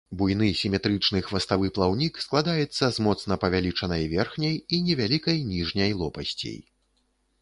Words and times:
Буйны 0.19 0.45
сіметрычны 0.59 1.19
хваставы 1.27 1.69
плаўнік 1.75 2.17
складаецца 2.25 2.85
з 2.97 3.05
моцна 3.09 3.33
павялічанай 3.43 4.07
верхняй 4.15 4.55
і 4.57 4.75
невялікай 4.89 5.37
ніжняй 5.51 5.91
лопасцей. 6.01 6.59